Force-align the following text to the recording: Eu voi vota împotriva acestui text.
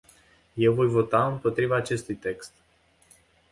Eu 0.57 0.73
voi 0.73 0.87
vota 0.87 1.27
împotriva 1.27 1.75
acestui 1.75 2.15
text. 2.15 2.53